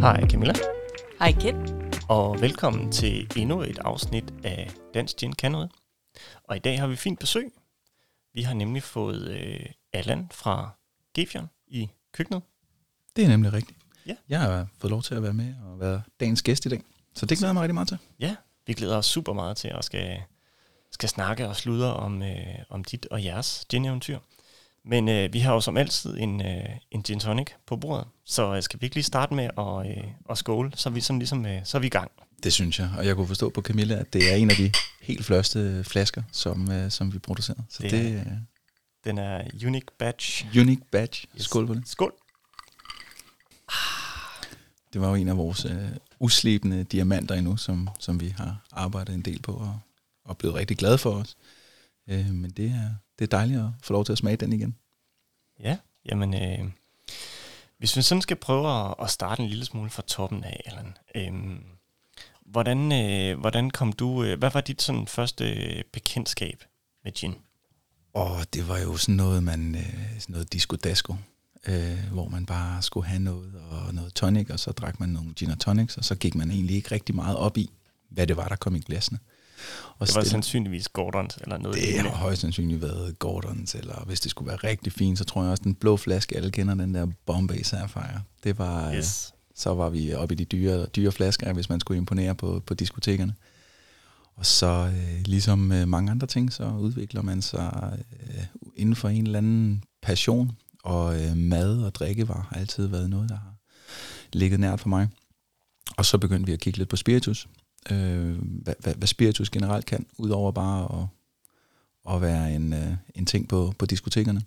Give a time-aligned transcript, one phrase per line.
[0.00, 0.54] Hej Camilla,
[1.18, 1.54] Hej Kit.
[2.08, 5.70] og velkommen til endnu et afsnit af Dansk Gin Kan Noget.
[6.44, 7.52] Og i dag har vi fint besøg.
[8.34, 10.70] Vi har nemlig fået øh, Allan fra
[11.14, 12.42] Gefjern i køkkenet.
[13.16, 13.78] Det er nemlig rigtigt.
[14.06, 14.14] Ja.
[14.28, 16.82] Jeg har fået lov til at være med og være dagens gæst i dag.
[17.14, 17.98] Så det glæder jeg mig rigtig meget til.
[18.20, 18.36] Ja,
[18.66, 20.22] vi glæder os super meget til at skal,
[20.90, 24.18] skal snakke og sludre om, øh, om dit og jeres gin-eventyr.
[24.88, 28.54] Men øh, vi har jo som altid en, øh, en gin tonic på bordet, så
[28.54, 31.18] øh, skal vi ikke lige starte med at, øh, at skåle, så er vi sådan
[31.18, 32.10] ligesom, øh, så er vi i gang.
[32.42, 32.90] Det synes jeg.
[32.98, 36.22] Og jeg kunne forstå på Camilla, at det er en af de helt første flasker,
[36.32, 37.56] som, øh, som vi producerer.
[37.68, 38.38] Så Det det, det
[39.04, 40.46] Den er unique batch.
[40.58, 41.24] unique batch.
[41.36, 41.44] Yes.
[41.44, 41.88] Skål på det.
[41.88, 42.12] Skål.
[44.92, 45.88] Det var jo en af vores øh,
[46.20, 49.78] uslebende diamanter endnu, som, som vi har arbejdet en del på og,
[50.24, 51.36] og blevet rigtig glade for os.
[52.08, 54.76] Øh, men det er, det er dejligt at få lov til at smage den igen.
[55.60, 55.76] Ja,
[56.10, 56.70] jamen, øh,
[57.78, 60.96] hvis vi sådan skal prøve at, at starte en lille smule fra toppen af, Allan,
[61.14, 61.58] øh,
[62.46, 66.64] hvordan, øh, hvordan kom du, øh, hvad var dit sådan første øh, bekendtskab
[67.04, 67.34] med gin?
[68.14, 71.14] Og det var jo sådan noget, man, øh, sådan noget disco dasco,
[71.66, 75.34] øh, hvor man bare skulle have noget og noget tonic, og så drak man nogle
[75.34, 77.70] gin og tonics, og så gik man egentlig ikke rigtig meget op i,
[78.08, 79.18] hvad det var, der kom i glasene.
[79.98, 84.04] Og Det var stille- sandsynligvis Gordons eller noget det har højst sandsynligt været Gordons, eller
[84.06, 86.74] hvis det skulle være rigtig fint, så tror jeg også, den blå flaske, alle kender
[86.74, 88.22] den der Bombay Sapphire.
[88.44, 88.96] Det var, yes.
[88.96, 89.32] Yes.
[89.54, 92.74] så var vi oppe i de dyre, dyre flasker, hvis man skulle imponere på, på
[92.74, 93.34] diskotekerne.
[94.36, 98.42] Og så øh, ligesom øh, mange andre ting, så udvikler man sig øh,
[98.76, 103.28] inden for en eller anden passion, og øh, mad og drikkevarer har altid været noget,
[103.28, 103.54] der har
[104.32, 105.08] ligget nært for mig.
[105.96, 107.48] Og så begyndte vi at kigge lidt på spiritus.
[107.90, 111.08] Øh, hvad, hvad, hvad spiritus generelt kan, udover bare at,
[112.14, 114.42] at være en, øh, en ting på, på diskotekerne.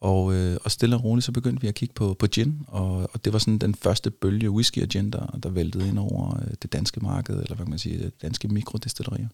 [0.00, 3.10] Og, øh, og stille og roligt, så begyndte vi at kigge på, på gin, og,
[3.12, 6.36] og det var sådan den første bølge whisky og gin, der, der væltede ind over
[6.36, 9.28] øh, det danske marked, eller hvad kan man sige, det danske mikrodestillerier.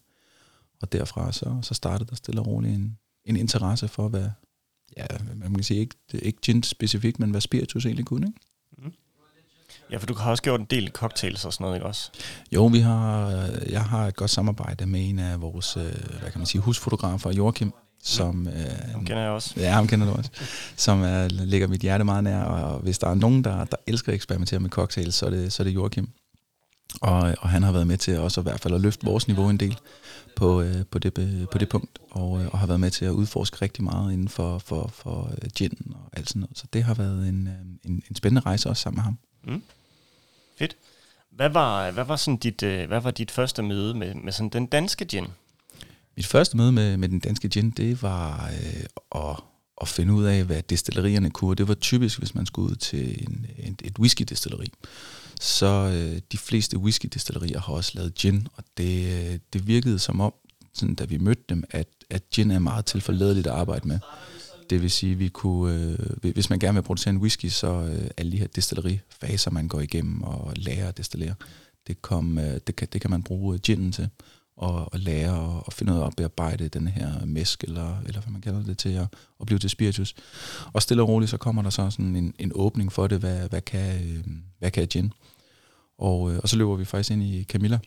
[0.81, 4.29] Og derfra så, så startede der stille og roligt en, en interesse for, hvad,
[4.97, 8.39] ja, man kan sige, ikke, ikke gin specifikt, men hvad spiritus egentlig kunne, ikke?
[8.77, 8.93] Mhm.
[9.91, 12.11] Ja, for du har også gjort en del cocktails og sådan noget, ikke også?
[12.51, 15.83] Jo, vi har, øh, jeg har et godt samarbejde med en af vores, øh,
[16.19, 17.73] hvad kan man sige, husfotografer, Joachim,
[18.03, 18.47] som...
[18.47, 19.53] Øh, Dem kender jeg også.
[19.57, 20.29] Ja, ham kender du også.
[20.75, 24.11] Som er, ligger mit hjerte meget nær, og hvis der er nogen, der, der elsker
[24.11, 26.09] at eksperimentere med cocktails, så er det, så er det Joachim.
[27.01, 29.49] Og, og han har været med til også i hvert fald at løfte vores niveau
[29.49, 29.77] en del
[30.35, 31.13] på, øh, på, det,
[31.51, 34.27] på det punkt, og, øh, og har været med til at udforske rigtig meget inden
[34.27, 36.57] for, for, for øh, gin og alt sådan noget.
[36.57, 39.17] Så det har været en, øh, en, en spændende rejse også sammen med ham.
[39.47, 39.63] Mm.
[40.57, 40.75] Fedt.
[41.31, 44.49] Hvad var, hvad var, sådan dit, øh, hvad var dit første møde med, med sådan
[44.49, 45.25] den danske gin?
[46.15, 48.83] Mit første møde med, med den danske gin, det var øh,
[49.15, 49.43] at,
[49.81, 51.55] at finde ud af, hvad destillerierne kunne.
[51.55, 54.71] Det var typisk, hvis man skulle ud til en, en, et whisky-destilleri.
[55.41, 60.21] Så øh, de fleste whisky-destillerier har også lavet gin, og det, øh, det virkede som
[60.21, 60.33] om,
[60.73, 63.99] sådan, da vi mødte dem, at, at gin er meget tilforladeligt at arbejde med.
[64.69, 68.09] Det vil sige, vi kunne, øh, hvis man gerne vil producere en whisky, så øh,
[68.17, 71.35] alle de her destillerifaser, man går igennem og lærer at destillere,
[71.87, 74.09] det, kom, øh, det, kan, det kan man bruge øh, ginen til
[74.57, 78.21] og, og lære og, og finde ud af at bearbejde den her mæsk, eller, eller
[78.21, 79.07] hvad man kalder det, til at,
[79.39, 80.15] at blive til spiritus.
[80.73, 83.49] Og stille og roligt, så kommer der så sådan en, en åbning for det, hvad,
[83.49, 84.23] hvad, kan, øh,
[84.59, 85.13] hvad kan gin?
[85.97, 87.79] Og, øh, og så løber vi faktisk ind i Camilla,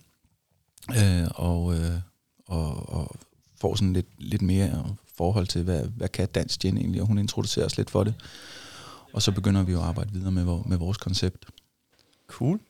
[0.90, 2.00] øh, og, øh,
[2.46, 3.16] og, og
[3.60, 7.18] får sådan lidt, lidt mere forhold til, hvad, hvad kan dansk gin egentlig, og hun
[7.18, 8.14] introducerer os lidt for det.
[9.12, 11.46] Og så begynder vi jo at arbejde videre med, med vores koncept.
[12.28, 12.60] Cool.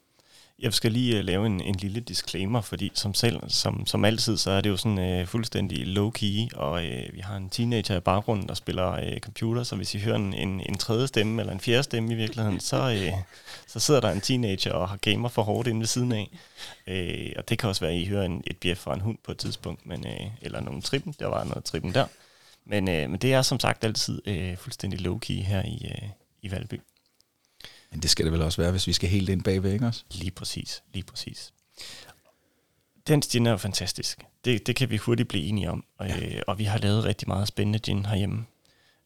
[0.58, 4.36] Jeg skal lige uh, lave en, en lille disclaimer, fordi som, selv, som, som altid,
[4.36, 8.00] så er det jo sådan uh, fuldstændig low-key, og uh, vi har en teenager i
[8.00, 11.52] baggrunden, der spiller uh, computer, så hvis I hører en, en, en tredje stemme, eller
[11.52, 13.18] en fjerde stemme i virkeligheden, så, uh,
[13.66, 16.38] så sidder der en teenager og har gamer for hårdt inde ved siden af.
[16.86, 19.18] Uh, og det kan også være, at I hører en, et bjef fra en hund
[19.24, 22.06] på et tidspunkt, men, uh, eller nogle trippen, der var noget trippen der.
[22.66, 26.08] Men, uh, men det er som sagt altid uh, fuldstændig low-key her i, uh,
[26.42, 26.80] i Valby.
[27.90, 30.04] Men det skal det vel også være, hvis vi skal helt ind bagved, ikke også?
[30.10, 31.52] Lige præcis, lige præcis.
[33.06, 34.24] Den gin er jo fantastisk.
[34.44, 35.84] Det, det kan vi hurtigt blive enige om.
[35.98, 36.26] Og, Ja.
[36.36, 38.46] øh, og vi har lavet rigtig meget spændende gin herhjemme.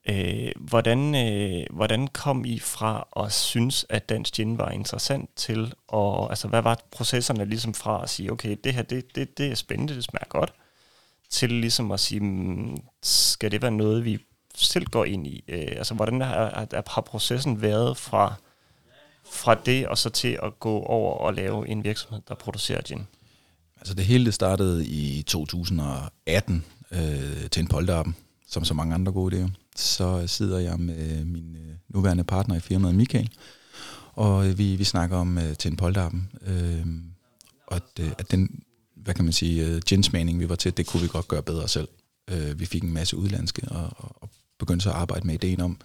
[0.09, 5.75] Øh, hvordan, øh, hvordan kom I fra at synes, at dansk gin var interessant til,
[5.89, 9.47] og altså, hvad var processerne ligesom fra at sige, okay, det her, det, det, det
[9.51, 10.53] er spændende, det smager godt,
[11.35, 14.19] til ligesom at sige, mm, skal det være noget, vi
[14.55, 15.45] selv går ind i?
[15.49, 18.35] Øh, altså, hvordan har, har, processen været fra,
[19.33, 23.07] fra det og så til at gå over og lave en virksomhed, der producerer gin?
[23.77, 28.17] Altså det hele det startede i 2018 øh, til en polterappen,
[28.49, 29.51] som så mange andre gode idéer.
[29.77, 33.31] Så sidder jeg med min øh, nuværende partner i firmaet, Michael,
[34.13, 36.87] Og øh, vi, vi snakker om øh, til en polterappen, øh,
[37.67, 38.64] og at, øh, at den,
[39.05, 41.43] hvad kan man sige, øh, ginsmaning, ginsmagning, vi var til, det kunne vi godt gøre
[41.43, 41.89] bedre selv.
[42.31, 45.61] Øh, vi fik en masse udlandske, og, og, og begyndte så at arbejde med ideen
[45.61, 45.81] om,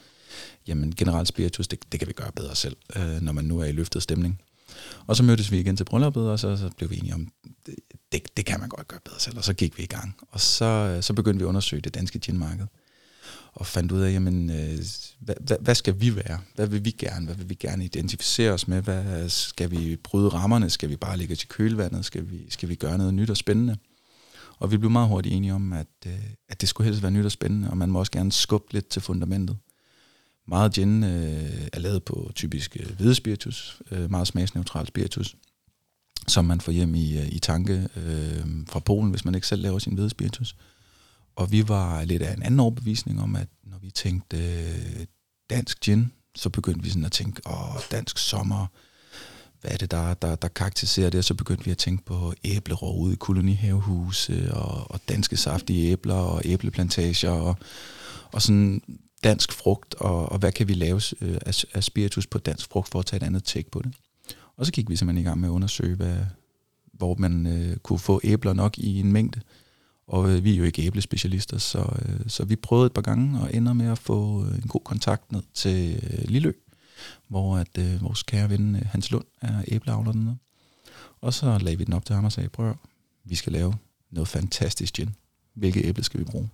[0.67, 3.65] jamen generelt spiritus, det, det kan vi gøre bedre selv, øh, når man nu er
[3.65, 4.41] i løftet stemning.
[5.07, 7.31] Og så mødtes vi igen til brylluppet, og så, så blev vi enige om,
[8.11, 10.15] det, det, kan man godt gøre bedre selv, og så gik vi i gang.
[10.31, 12.65] Og så, øh, så begyndte vi at undersøge det danske ginmarked,
[13.59, 14.79] og fandt ud af, jamen, øh,
[15.19, 16.39] hvad, hvad, hvad skal vi være?
[16.55, 17.25] Hvad vil vi gerne?
[17.25, 18.81] Hvad vil vi gerne identificere os med?
[18.81, 20.69] Hvad, skal vi bryde rammerne?
[20.69, 22.05] Skal vi bare ligge til kølvandet?
[22.05, 23.77] Skal vi, skal vi gøre noget nyt og spændende?
[24.59, 26.13] Og vi blev meget hurtigt enige om, at, øh,
[26.49, 28.87] at det skulle helst være nyt og spændende, og man må også gerne skubbe lidt
[28.87, 29.57] til fundamentet.
[30.47, 35.35] Meget gin øh, er lavet på typisk øh, hvide spiritus, øh, meget smagsneutral spiritus,
[36.27, 39.61] som man får hjem i, øh, i tanke øh, fra Polen, hvis man ikke selv
[39.61, 40.55] laver sin hvide spiritus.
[41.39, 45.05] Og vi var lidt af en anden overbevisning om, at når vi tænkte øh,
[45.49, 48.67] dansk gin, så begyndte vi sådan at tænke, åh, dansk sommer,
[49.61, 51.17] hvad er det, der, der, der karakteriserer det?
[51.17, 55.91] Og så begyndte vi at tænke på æblerå ude i kolonihavehuse, og, og danske saftige
[55.91, 57.55] æbler, og æbleplantager, og,
[58.31, 58.81] og sådan
[59.23, 62.89] dansk frugt, og, og hvad kan vi lave øh, af, af spiritus på dansk frugt,
[62.89, 63.93] for at tage et andet take på det.
[64.57, 66.17] Og så gik vi simpelthen i gang med at undersøge, hvad,
[66.93, 69.41] hvor man øh, kunne få æbler nok i en mængde.
[70.09, 73.39] Og øh, vi er jo ikke æblespecialister, så, øh, så vi prøvede et par gange
[73.39, 76.51] og ender med at få øh, en god kontakt ned til øh, Lillø,
[77.27, 80.37] hvor at, øh, vores kære ven øh, Hans Lund er æbleavler dernede.
[81.21, 82.75] Og så lagde vi den op til ham og sagde, prøv
[83.23, 83.73] vi skal lave
[84.11, 85.15] noget fantastisk gin.
[85.53, 86.49] Hvilke æble skal vi bruge?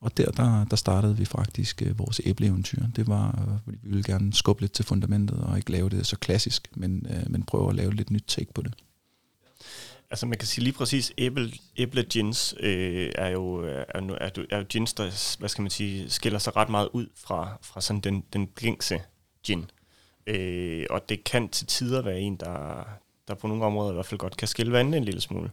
[0.00, 2.82] Og der, der, der startede vi faktisk øh, vores æbleeventyr.
[2.96, 6.06] Det var, øh, fordi vi ville gerne skubbe lidt til fundamentet og ikke lave det
[6.06, 8.74] så klassisk, men, øh, men prøve at lave lidt nyt take på det.
[10.10, 14.30] Altså man kan sige lige præcis, æble, æble gins øh, er, jo, øh, er, er,
[14.50, 17.80] er jo gins, der hvad skal man sige, skiller sig ret meget ud fra, fra
[17.80, 19.00] sådan den, den gængse
[19.46, 19.70] gin.
[20.26, 22.88] Øh, og det kan til tider være en, der,
[23.28, 25.50] der på nogle områder i hvert fald godt kan skille vandet en lille smule.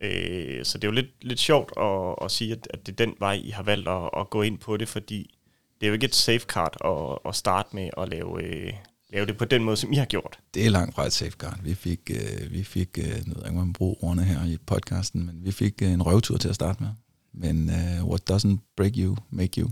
[0.00, 3.06] Øh, så det er jo lidt, lidt sjovt at, at sige, at, at det er
[3.06, 5.34] den vej, I har valgt at, at gå ind på det, fordi
[5.80, 8.72] det er jo ikke et safeguard at, at starte med at lave, øh,
[9.12, 10.38] lave det på den måde, som I har gjort.
[10.54, 11.62] Det er langt fra et safeguard.
[11.62, 15.44] Vi fik, øh, vi fik øh, noget, jeg man bruger ordene her i podcasten, men
[15.44, 16.90] vi fik øh, en røvtur til at starte med.
[17.32, 19.70] Men øh, what doesn't break you, make you.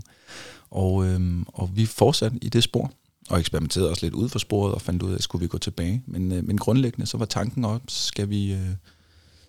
[0.69, 2.91] Og, øh, og vi fortsatte i det spor,
[3.29, 5.57] og eksperimenterede også lidt ud for sporet, og fandt ud af, at skulle vi gå
[5.57, 6.03] tilbage.
[6.05, 8.53] Men, øh, men grundlæggende, så var tanken op, skal vi...
[8.53, 8.69] Øh,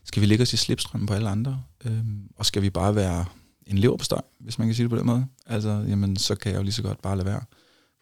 [0.04, 1.62] skal vi lægge os i slipstrømmen på alle andre?
[1.84, 2.04] Øh,
[2.36, 3.24] og skal vi bare være
[3.66, 5.26] en leverpostej, hvis man kan sige det på den måde?
[5.46, 7.40] Altså, jamen, så kan jeg jo lige så godt bare lade være.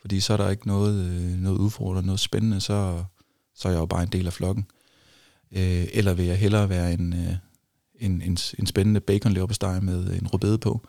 [0.01, 3.05] Fordi så er der ikke noget, øh, noget udfordrende, noget spændende, så,
[3.55, 4.67] så er jeg jo bare en del af flokken.
[5.53, 7.35] Øh, eller vil jeg hellere være en, øh,
[8.01, 10.87] en, en, en spændende bacon leverpostej med en rødbede på,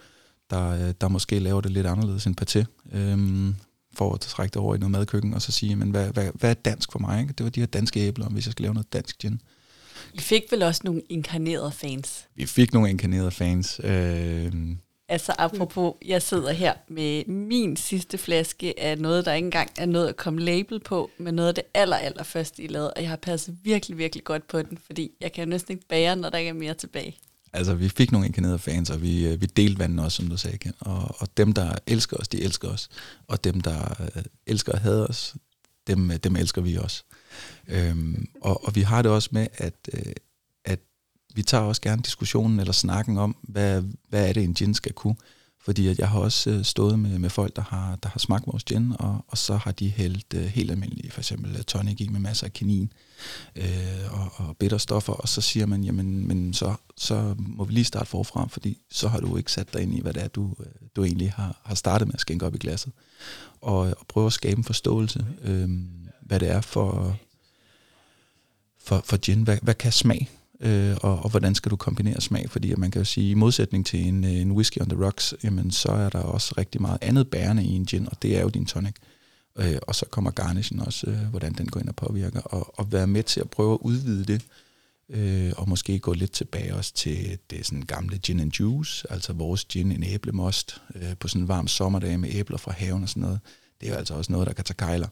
[0.49, 2.63] der, øh, der måske laver det lidt anderledes end paté,
[2.97, 3.53] øh,
[3.93, 6.49] for at trække det over i noget madkøkken, og så sige, men hvad, hvad, hvad
[6.49, 7.21] er dansk for mig?
[7.21, 7.33] Ikke?
[7.33, 9.41] Det var de her danske æbler, hvis jeg skal lave noget dansk gin.
[10.13, 12.27] I fik vel også nogle inkarnerede fans?
[12.35, 13.81] Vi fik nogle inkarnerede fans.
[13.83, 14.51] Øh,
[15.11, 19.85] Altså apropos, jeg sidder her med min sidste flaske af noget, der ikke engang er
[19.85, 23.01] noget at komme label på, men noget af det aller, aller første, I lavede, og
[23.01, 26.15] jeg har passet virkelig, virkelig godt på den, fordi jeg kan jo næsten ikke bære,
[26.15, 27.17] når der ikke er mere tilbage.
[27.53, 30.37] Altså, vi fik nogle inkarnerede fans, og vi, øh, vi delte vandet også, som du
[30.37, 30.73] sagde, igen.
[30.79, 32.89] Og, og dem, der elsker os, de elsker os.
[33.27, 35.35] Og dem, der øh, elsker og hader os,
[35.87, 37.03] dem, øh, dem elsker vi også.
[37.67, 39.89] Øhm, og, og vi har det også med, at
[41.39, 44.93] vi tager også gerne diskussionen eller snakken om, hvad, hvad er det, en gin skal
[44.93, 45.15] kunne.
[45.61, 48.47] Fordi at jeg har også øh, stået med, med folk, der har, der har smagt
[48.47, 52.01] vores gin, og, og så har de hældt uh, helt almindelige, for eksempel øh, tonic
[52.01, 52.93] i med masser af kinin
[53.55, 53.65] øh,
[54.11, 58.09] og, og bitterstoffer, og så siger man, jamen men så, så må vi lige starte
[58.09, 60.55] forfra, fordi så har du ikke sat dig ind i, hvad det er, du,
[60.95, 62.91] du egentlig har, har startet med at skænke op i glasset.
[63.61, 65.69] Og, og prøve at skabe en forståelse, øh,
[66.21, 67.17] hvad det er for,
[68.83, 69.43] for, for gin.
[69.43, 70.29] Hvad, hvad kan smag?
[70.61, 72.49] Øh, og, og hvordan skal du kombinere smag?
[72.49, 75.33] Fordi man kan jo sige, i modsætning til en, øh, en whisky on the rocks,
[75.43, 78.41] jamen, så er der også rigtig meget andet bærende i en gin, og det er
[78.41, 78.95] jo din tonic.
[79.59, 82.91] Øh, og så kommer garnishen også, øh, hvordan den går ind og påvirker, og, og
[82.91, 84.41] være med til at prøve at udvide det,
[85.09, 89.33] øh, og måske gå lidt tilbage også til det sådan gamle gin and juice, altså
[89.33, 93.09] vores gin, en æblemost, øh, på sådan en varm sommerdag med æbler fra haven og
[93.09, 93.39] sådan noget.
[93.81, 95.07] Det er jo altså også noget, der kan tage kejler.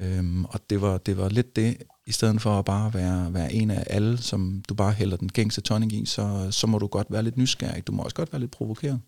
[0.00, 3.52] Øhm, og det var, det var lidt det, i stedet for at bare være, være
[3.52, 6.86] en af alle, som du bare hælder den gængse tonic i, så, så må du
[6.86, 7.86] godt være lidt nysgerrig.
[7.86, 9.00] Du må også godt være lidt provokeret.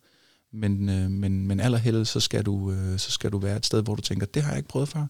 [0.52, 3.82] Men, øh, men, men allerhelst, så skal, du, øh, så skal du være et sted,
[3.82, 5.06] hvor du tænker, det har jeg ikke prøvet før.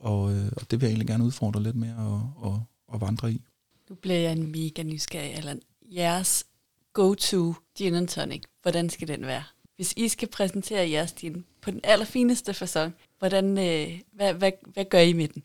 [0.00, 3.32] Og, øh, og det vil jeg egentlig gerne udfordre lidt mere og, og, og vandre
[3.32, 3.42] i.
[3.88, 5.60] Nu bliver jeg en mega nysgerrig, Allan.
[5.82, 6.44] Jeres
[6.92, 9.42] go-to gin and tonic, hvordan skal den være?
[9.76, 14.84] Hvis I skal præsentere jeres gin på den allerfineste façon, hvordan, øh, hvad, hvad, hvad
[14.90, 15.42] gør I med den?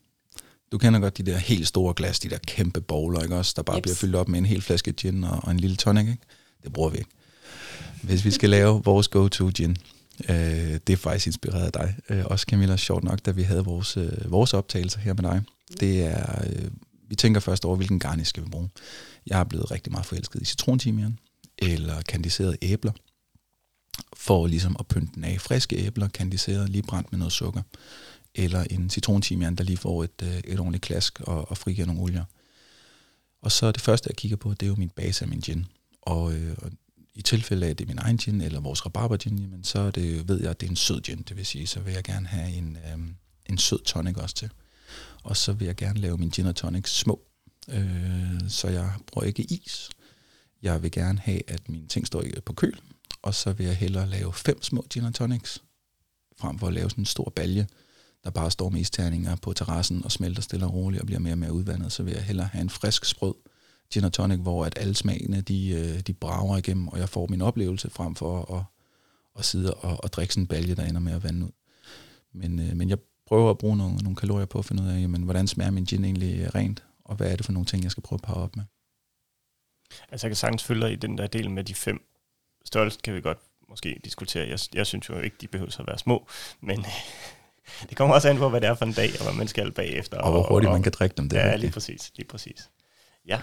[0.72, 3.52] Du kender godt de der helt store glas, de der kæmpe bowler, ikke også?
[3.56, 3.82] Der bare Jeps.
[3.82, 6.22] bliver fyldt op med en hel flaske gin og, og en lille tonic, ikke?
[6.64, 7.10] Det bruger vi ikke.
[8.02, 9.76] Hvis vi skal lave vores go-to gin,
[10.28, 10.36] øh,
[10.86, 11.96] det er faktisk inspireret af dig.
[12.10, 15.42] Øh, også Camilla, sjovt nok, da vi havde vores, øh, vores optagelser her med dig.
[15.80, 16.70] Det er, øh,
[17.08, 18.68] vi tænker først over, hvilken garnish skal vi bruge.
[19.26, 21.18] Jeg er blevet rigtig meget forelsket i citrontimian,
[21.58, 22.92] eller kandiserede æbler,
[24.16, 25.40] for ligesom at pynte den af.
[25.40, 27.62] Friske æbler, kandiseret, lige brændt med noget sukker.
[28.34, 32.02] Eller en citrontimian, der lige får et, øh, et ordentligt klask og, og frigiver nogle
[32.02, 32.24] olier.
[33.42, 35.66] Og så det første, jeg kigger på, det er jo min base af min gin.
[36.02, 36.70] Og, øh, og
[37.14, 39.78] i tilfælde af, at det er min egen gin, eller vores rabarber gin, jamen, så
[39.78, 41.22] er det, ved jeg, at det er en sød gin.
[41.28, 42.98] Det vil sige, så vil jeg gerne have en, øh,
[43.46, 44.50] en sød tonic også til.
[45.22, 47.20] Og så vil jeg gerne lave min gin og tonic små.
[47.68, 49.88] Øh, så jeg bruger ikke is.
[50.62, 52.80] Jeg vil gerne have, at mine ting står i- på køl.
[53.22, 55.62] Og så vil jeg hellere lave fem små gin tonics,
[56.38, 57.66] frem for at lave sådan en stor balje,
[58.24, 61.34] der bare står med isterninger på terrassen og smelter stille og roligt og bliver mere
[61.34, 61.92] og mere udvandet.
[61.92, 63.34] Så vil jeg hellere have en frisk, sprød
[63.90, 67.42] gin tonic, hvor at alle smagene, de, øh, de brager igennem, og jeg får min
[67.42, 68.64] oplevelse frem for at,
[69.38, 71.50] at sidde og, og drikke sådan en balje, der ender med at vande ud.
[72.32, 75.00] Men, øh, men jeg prøver at bruge nogle, nogle kalorier på at finde ud af,
[75.00, 77.90] jamen, hvordan smager min gin egentlig rent, og hvad er det for nogle ting, jeg
[77.90, 78.64] skal prøve at parre op med.
[80.08, 82.00] Altså jeg kan sagtens følge dig i den der del med de fem
[82.66, 84.48] størrelser, kan vi godt måske diskutere.
[84.48, 86.26] Jeg, jeg synes jo ikke, de behøver at være små,
[86.60, 86.86] men
[87.88, 89.72] det kommer også an på, hvad det er for en dag, og hvad man skal
[89.72, 90.18] bagefter.
[90.18, 91.28] Og hvor hurtigt man kan drikke dem.
[91.28, 92.70] Det ja, lige præcis, lige præcis.
[93.26, 93.40] Ja,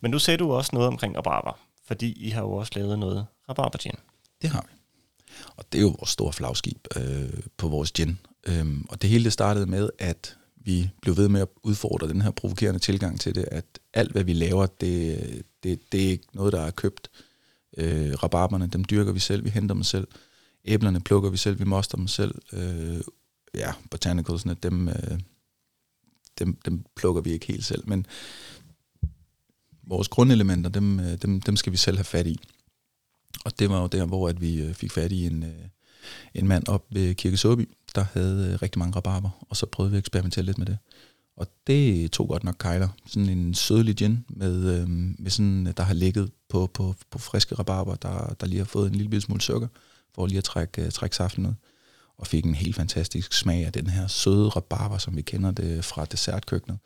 [0.00, 3.26] men nu sagde du også noget omkring rabarber, fordi I har jo også lavet noget
[3.48, 3.94] rabarber gin.
[4.42, 4.80] Det har vi.
[5.56, 8.18] Og det er jo vores store flagskib øh, på vores gin.
[8.46, 12.22] Øhm, og det hele det startede med, at vi blev ved med at udfordre den
[12.22, 16.26] her provokerende tilgang til det, at alt hvad vi laver, det, det, det er ikke
[16.32, 17.10] noget, der er købt.
[17.76, 20.08] Øh, rabarberne, dem dyrker vi selv, vi henter dem selv.
[20.64, 22.34] Æblerne plukker vi selv, vi moster dem selv.
[22.52, 23.00] Øh,
[23.54, 25.20] ja, botanicalsene, dem, øh,
[26.38, 28.06] dem, dem plukker vi ikke helt selv, men
[29.82, 32.38] vores grundelementer, dem, øh, dem, dem skal vi selv have fat i.
[33.44, 35.68] Og det var jo der, hvor at vi øh, fik fat i en, øh,
[36.34, 39.98] en mand op ved Kirkesåby, der havde rigtig mange rabarber, og så prøvede vi at
[39.98, 40.78] eksperimentere lidt med det.
[41.40, 42.88] Og det tog godt nok kejler.
[43.06, 47.54] Sådan en sødlig gin, med, øh, med sådan, der har ligget på, på, på friske
[47.54, 49.68] rabarber, der, der lige har fået en lille smule sukker,
[50.14, 51.52] for lige at trække, øh, trække saften ud.
[52.16, 55.84] Og fik en helt fantastisk smag af den her søde rabarber, som vi kender det
[55.84, 56.78] fra dessertkøkkenet.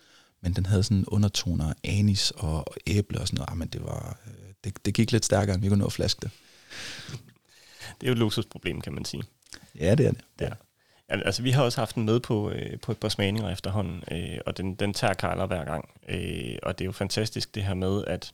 [0.42, 3.50] Men den havde sådan undertoner af anis og, og æble og sådan noget.
[3.50, 4.32] Ah, men det, var, øh,
[4.64, 6.30] det, det gik lidt stærkere, end vi kunne nå at flaske det.
[8.00, 9.22] Det er jo et luksusproblem, kan man sige.
[9.78, 10.20] Ja, det er det.
[10.40, 10.50] Ja.
[11.22, 14.38] Altså, vi har også haft den med på, øh, på et par smagninger efterhånden, øh,
[14.46, 15.88] og den, den tager Karler hver gang.
[16.08, 18.32] Øh, og det er jo fantastisk det her med, at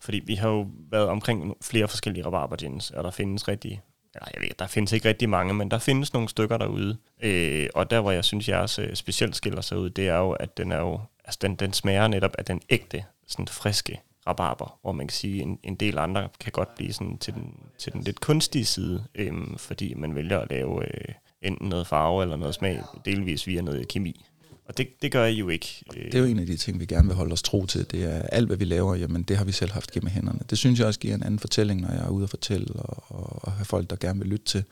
[0.00, 3.82] fordi vi har jo været omkring flere forskellige rabarber gins, og der findes rigtig,
[4.14, 6.96] eller jeg ved, der findes ikke rigtig mange, men der findes nogle stykker derude.
[7.22, 10.30] Øh, og der, hvor jeg synes, jeres øh, specielt skiller sig ud, det er jo,
[10.30, 14.78] at den er jo, altså den, den smager netop af den ægte, sådan friske rabarber,
[14.82, 17.92] hvor man kan sige, en, en del andre kan godt blive sådan til den, til
[17.92, 22.36] den lidt kunstige side, øh, fordi man vælger at lave øh, enten noget farve eller
[22.36, 24.24] noget smag, delvis via noget kemi.
[24.64, 25.82] Og det, det gør I jo ikke.
[25.96, 27.90] Øh, Det er jo en af de ting, vi gerne vil holde os tro til.
[27.90, 30.40] Det er alt, hvad vi laver, jamen det har vi selv haft gennem hænderne.
[30.50, 33.04] Det synes jeg også giver en anden fortælling, når jeg er ude og fortælle, og,
[33.08, 34.64] og, og have folk, der gerne vil lytte til,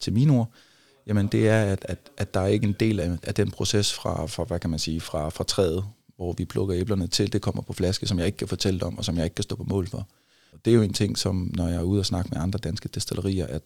[0.00, 0.50] til mine ord.
[1.06, 3.92] Jamen det er, at, at, at der er ikke en del af, af den proces
[3.92, 5.84] fra, fra, hvad kan man sige, fra, fra træet,
[6.16, 8.98] hvor vi plukker æblerne til, det kommer på flaske, som jeg ikke kan fortælle om,
[8.98, 10.08] og som jeg ikke kan stå på mål for.
[10.64, 12.88] Det er jo en ting, som når jeg er ude og snakke med andre danske
[12.88, 13.62] destillerier, at,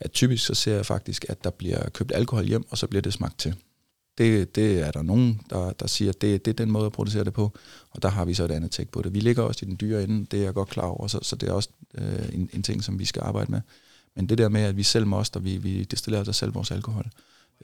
[0.00, 3.02] at typisk så ser jeg faktisk, at der bliver købt alkohol hjem, og så bliver
[3.02, 3.54] det smagt til.
[4.18, 6.92] Det, det er der nogen, der, der siger, at det, det er den måde at
[6.92, 7.52] producere det på,
[7.90, 9.14] og der har vi så et andet tæk på det.
[9.14, 11.36] Vi ligger også i den dyre ende, det er jeg godt klar over, så, så
[11.36, 13.60] det er også øh, en, en ting, som vi skal arbejde med.
[14.16, 17.10] Men det der med, at vi selv moster, vi, vi destillerer os selv vores alkohol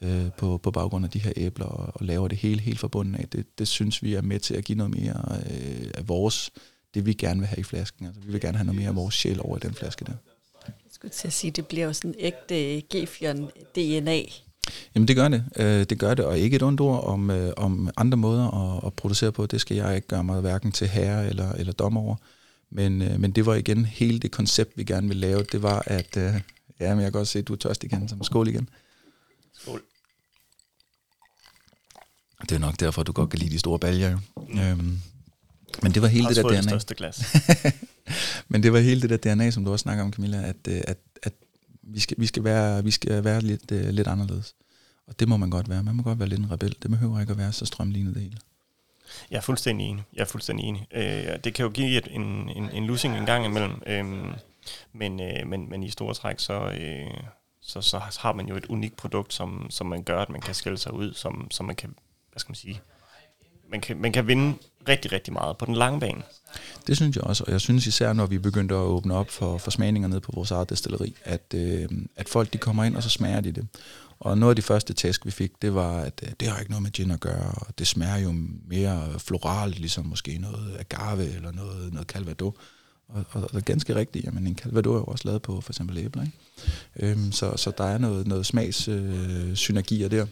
[0.02, 3.20] øh, på, på baggrund af de her æbler, og, og laver det hele helt forbundet
[3.20, 6.50] af, det, det synes vi er med til at give noget mere øh, af vores,
[6.94, 8.06] det vi gerne vil have i flasken.
[8.06, 10.12] Altså, vi vil gerne have noget mere af vores sjæl over i den flaske der.
[11.04, 13.32] Jeg skulle til at sige, det bliver jo sådan ægte G4
[13.74, 14.20] DNA.
[14.94, 15.44] Jamen det gør det.
[15.56, 18.86] Øh, det gør det, og ikke et ondt ord om, øh, om andre måder at,
[18.86, 19.46] at producere på.
[19.46, 22.16] Det skal jeg ikke gøre mig hverken til herre eller, eller dommer over.
[22.70, 25.42] Men, øh, men det var igen hele det koncept, vi gerne ville lave.
[25.52, 26.16] Det var, at...
[26.16, 26.34] Øh,
[26.80, 28.08] ja, men jeg kan godt se, at du er tørst igen.
[28.08, 28.68] Så skål igen.
[29.54, 29.82] Skål.
[32.40, 34.10] Det er nok derfor, du godt kan lide de store baljer.
[34.10, 34.18] Jo.
[34.60, 34.98] Øhm,
[35.82, 36.70] men det var hele det der fået det DNA.
[36.70, 37.36] største glas.
[38.48, 40.80] Men det var hele det der DNA, som du også snakker om, Camilla, at, øh,
[40.86, 41.32] at, at
[41.82, 44.54] vi, skal, vi, skal være, vi skal være lidt, uh, lidt anderledes.
[45.06, 45.82] Og det må man godt være.
[45.82, 46.76] Man må godt være lidt en rebel.
[46.82, 48.38] Det behøver ikke at være så strømlignet det hele.
[49.30, 50.04] Jeg er fuldstændig enig.
[50.14, 50.86] Jeg er fuldstændig enig.
[50.94, 54.04] Øh, det kan jo give et, en, en, en losing en gang imellem, øh,
[54.92, 57.10] men, øh, men, men i store træk, så, øh,
[57.60, 60.54] så, så har man jo et unikt produkt, som, som man gør, at man kan
[60.54, 61.94] skille sig ud, som, som man kan,
[62.32, 62.80] hvad skal man sige,
[63.70, 64.54] man, kan, man kan vinde
[64.88, 66.22] rigtig, rigtig meget på den lange bane.
[66.86, 69.58] Det synes jeg også, og jeg synes især, når vi begyndte at åbne op for,
[69.58, 73.02] for smagninger ned på vores eget destilleri, at, øh, at folk de kommer ind, og
[73.02, 73.66] så smager de det.
[74.20, 76.70] Og noget af de første tæsk, vi fik, det var, at øh, det har ikke
[76.70, 78.34] noget med gin at gøre, og det smager jo
[78.68, 82.54] mere floralt, ligesom måske noget agave eller noget, noget calvado.
[83.08, 85.98] Og, og, og ganske rigtigt, jamen en calvado er jo også lavet på for eksempel
[85.98, 86.38] æbler, ikke?
[86.96, 90.26] Øhm, så, så der er noget, noget smags øh, synergier der.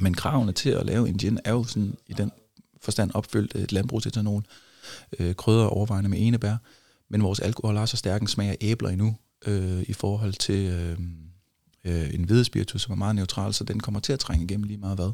[0.00, 2.30] Men kravene til at lave en gin er jo sådan i den
[2.80, 4.44] forstand opfyldt et landbrugsetanol,
[5.18, 6.56] øh, krydder overvejende med enebær,
[7.08, 9.16] men vores alkohol har så stærk en smag af æbler endnu,
[9.46, 10.98] øh, i forhold til øh,
[11.84, 14.78] øh, en hvidespiritus, som er meget neutral, så den kommer til at trænge igennem lige
[14.78, 15.12] meget hvad.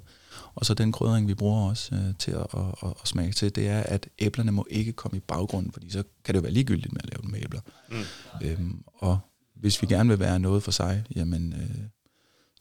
[0.54, 3.54] Og så den krydring, vi bruger også øh, til at, at, at, at smage til,
[3.54, 6.52] det er, at æblerne må ikke komme i baggrunden, fordi så kan det jo være
[6.52, 7.60] ligegyldigt med at lave dem med æbler.
[7.90, 8.46] Mm.
[8.46, 9.18] Øhm, og
[9.54, 11.76] hvis vi gerne vil være noget for sig, jamen, øh,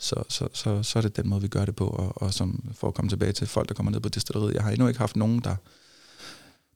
[0.01, 1.87] så, så, så, så er det den måde, vi gør det på.
[1.87, 4.63] Og, og som, for at komme tilbage til folk, der kommer ned på destilleriet, jeg
[4.63, 5.55] har endnu ikke haft nogen, der,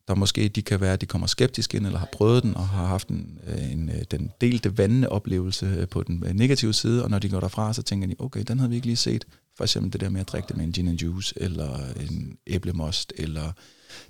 [0.08, 2.68] der måske de kan være, at de kommer skeptisk ind, eller har prøvet den, og
[2.68, 7.04] har haft en, øh, en, øh, den delte vandende oplevelse øh, på den negative side,
[7.04, 9.24] og når de går derfra, så tænker de, okay, den havde vi ikke lige set.
[9.56, 12.38] For eksempel det der med at drikke det med en gin and juice, eller en
[12.46, 13.52] æblemost, eller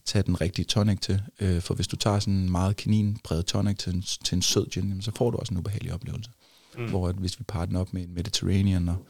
[0.04, 1.22] tage den rigtige tonic til.
[1.60, 5.02] For hvis du tager sådan en meget kaninbred tonic til en, til en sød gin,
[5.02, 6.30] så får du også en ubehagelig oplevelse.
[6.78, 6.88] Mm.
[6.88, 9.06] Hvor at hvis vi parer den op med en Mediterranean, og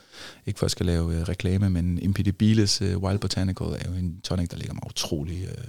[0.46, 4.20] ikke for at skal lave øh, reklame, men Impedibiles øh, Wild Botanical er jo en
[4.20, 5.64] tonic, der ligger mig utrolig øh,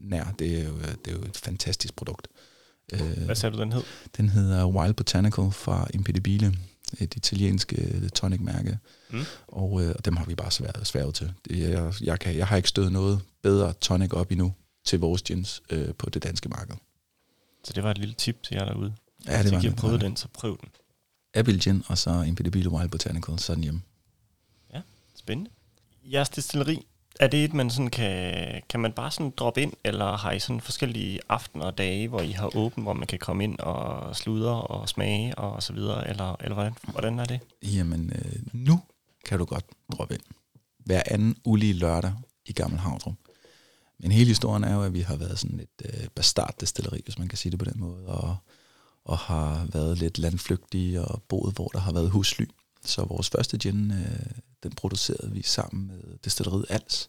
[0.00, 0.34] nær.
[0.38, 0.74] Det er, jo,
[1.04, 2.28] det er jo et fantastisk produkt.
[2.92, 3.82] Øh, Hvad sagde du, den hed?
[4.16, 6.54] Den hedder Wild Botanical fra Impedibile,
[6.98, 8.78] et italiensk øh, tonic-mærke.
[9.10, 9.20] Mm.
[9.48, 11.32] Og, øh, og dem har vi bare sværet, sværet til.
[11.48, 15.22] Det, jeg, jeg, kan, jeg har ikke stødt noget bedre tonic op endnu til vores
[15.22, 16.74] gins øh, på det danske marked.
[17.64, 18.94] Så det var et lille tip til jer derude.
[19.26, 19.76] Ja, det Hvis var I ikke det.
[19.76, 20.68] prøvet den, så prøv den.
[21.34, 23.80] Abil Gin, og så Impedibile Wild Botanical, sådan hjem.
[24.74, 24.80] Ja,
[25.14, 25.50] spændende.
[26.04, 26.86] Jeres destilleri,
[27.20, 30.38] er det et, man sådan kan, kan man bare sådan droppe ind, eller har I
[30.38, 34.16] sådan forskellige aftener og dage, hvor I har åbent, hvor man kan komme ind og
[34.16, 37.40] sludre og smage og så videre, eller, eller hvordan, hvordan er det?
[37.62, 38.80] Jamen, øh, nu
[39.24, 40.22] kan du godt droppe ind.
[40.78, 42.12] Hver anden ulige lørdag
[42.46, 43.16] i Gammel Havdrum.
[43.98, 47.28] Men hele historien er jo, at vi har været sådan et øh, bastard-destilleri, hvis man
[47.28, 48.36] kan sige det på den måde, og,
[49.04, 52.44] og har været lidt landflygtige og boet, hvor der har været husly.
[52.84, 54.26] Så vores første gin, øh,
[54.62, 57.08] den producerede vi sammen med destilleriet Als.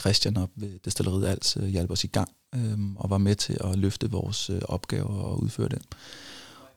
[0.00, 3.58] Christian op ved destilleriet Als øh, hjalp os i gang øh, og var med til
[3.60, 5.82] at løfte vores øh, opgaver og udføre den.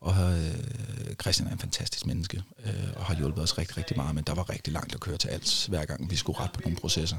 [0.01, 4.15] Og øh, Christian er en fantastisk menneske, øh, og har hjulpet os rigtig, rigtig meget,
[4.15, 6.61] men der var rigtig langt at køre til Als, hver gang vi skulle ret på
[6.61, 7.17] nogle processer.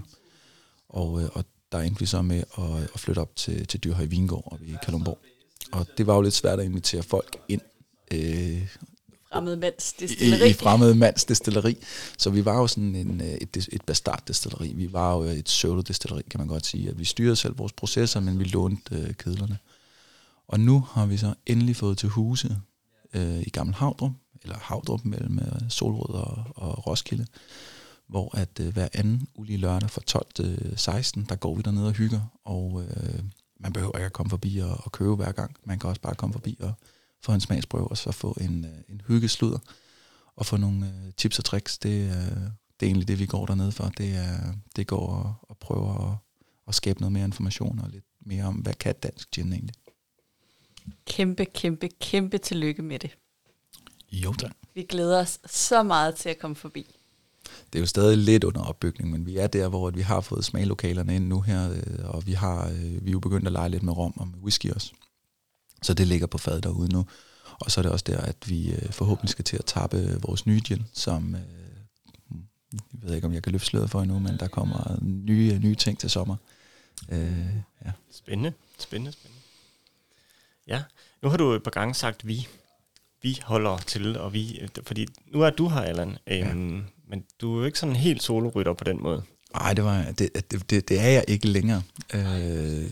[0.88, 3.84] Og, øh, og der endte vi så med at, øh, at flytte op til, til
[3.84, 5.18] Dyrhøj Vingård og i Kalundborg.
[5.72, 7.60] Og det var jo lidt svært at invitere folk ind
[8.12, 8.76] øh,
[9.32, 10.48] Fremmed mands destilleri.
[10.48, 11.76] i, i fremmede mands destilleri.
[12.18, 14.72] Så vi var jo sådan en, øh, et, et bastard destilleri.
[14.72, 16.88] Vi var jo et pseudo destilleri, kan man godt sige.
[16.88, 19.58] At vi styrede selv vores processer, men vi lånte øh, kedlerne.
[20.48, 22.56] Og nu har vi så endelig fået til huse
[23.14, 27.26] øh, i Gammel Havdrup, eller Havdrup mellem øh, Solrød og, og Roskilde,
[28.06, 31.86] hvor at øh, hver anden ulige lørdag fra 12 til 16, der går vi dernede
[31.86, 33.20] og hygger, og øh,
[33.58, 35.56] man behøver ikke at komme forbi og, og købe hver gang.
[35.64, 36.72] Man kan også bare komme forbi og
[37.20, 39.58] få en smagsprøve, og så få en, øh, en hyggesluder,
[40.36, 41.78] og få nogle øh, tips og tricks.
[41.78, 42.36] Det, øh,
[42.80, 43.84] det er egentlig det, vi går dernede for.
[43.84, 46.16] Det, er, det går at, at prøve at,
[46.68, 49.74] at skabe noget mere information, og lidt mere om, hvad kan dansk gin egentlig.
[51.06, 53.18] Kæmpe, kæmpe, kæmpe tillykke med det.
[54.12, 54.52] Jo, tak.
[54.74, 56.97] Vi glæder os så meget til at komme forbi.
[57.72, 60.44] Det er jo stadig lidt under opbygning, men vi er der, hvor vi har fået
[60.44, 63.68] smaglokalerne ind nu her, øh, og vi har øh, vi er jo begyndt at lege
[63.68, 64.92] lidt med rom og med whisky også.
[65.82, 67.06] Så det ligger på fad derude nu.
[67.60, 70.46] Og så er det også der, at vi øh, forhåbentlig skal til at tappe vores
[70.46, 71.36] nye gin, som
[72.72, 75.74] jeg ved ikke, om jeg kan løfte sløret for endnu, men der kommer nye, nye
[75.74, 76.36] ting til sommer.
[77.08, 77.46] Øh,
[77.84, 77.92] ja.
[78.10, 79.42] Spændende, spændende, spændende.
[80.66, 80.82] Ja,
[81.22, 82.48] nu har du et par gange sagt vi.
[83.22, 87.54] Vi holder til, og vi, fordi nu er du her, Allan, øhm, ja men du
[87.54, 89.22] er jo ikke sådan helt solorytter på den måde.
[89.54, 91.82] Nej, det, var, det, det, det, det er jeg ikke længere.
[92.14, 92.84] Øh,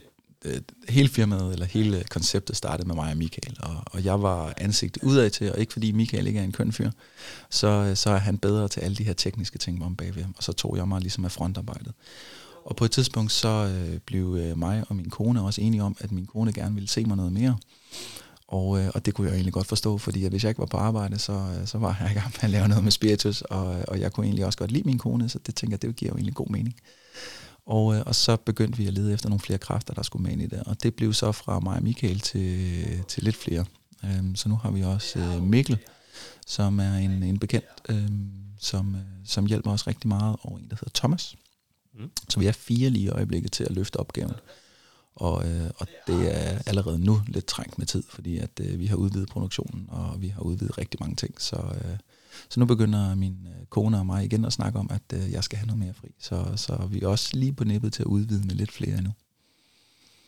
[0.45, 4.55] øh, hele firmaet, eller hele konceptet startede med mig og Michael, og, og jeg var
[4.57, 6.91] ansigt udad til, og ikke fordi Michael ikke er en køn fyr,
[7.51, 10.53] så, så er han bedre til alle de her tekniske ting om bagved og så
[10.53, 11.93] tog jeg mig ligesom af frontarbejdet.
[12.65, 15.97] Og på et tidspunkt så øh, blev øh, mig og min kone også enige om,
[16.01, 17.57] at min kone gerne ville se mig noget mere.
[18.49, 20.67] Og, øh, og det kunne jeg egentlig godt forstå, fordi at hvis jeg ikke var
[20.67, 23.43] på arbejde, så, øh, så var jeg i gang med at lave noget med spiritus,
[23.43, 25.97] og, og jeg kunne egentlig også godt lide min kone, så det tænker jeg, det
[25.97, 26.77] giver jo egentlig god mening.
[27.67, 30.33] Og, øh, og så begyndte vi at lede efter nogle flere kræfter, der skulle med
[30.33, 33.65] ind i det, og det blev så fra mig og Michael til, til lidt flere.
[34.05, 35.79] Øhm, så nu har vi også øh, Mikkel,
[36.47, 38.31] som er en, en bekendt, øhm,
[38.61, 41.37] som, øh, som hjælper os rigtig meget, og en, der hedder Thomas,
[41.99, 42.11] Mm.
[42.29, 44.33] Så vi er fire lige i øjeblikket til at løfte opgaven.
[45.17, 48.87] Og, øh, og det er allerede nu lidt trængt med tid, fordi at øh, vi
[48.87, 51.41] har udvidet produktionen, og vi har udvidet rigtig mange ting.
[51.41, 51.99] Så, øh,
[52.49, 55.45] så nu begynder min øh, kone og mig igen at snakke om, at øh, jeg
[55.45, 56.09] skal have noget mere fri.
[56.19, 59.11] Så, så vi er også lige på nippet til at udvide med lidt flere nu.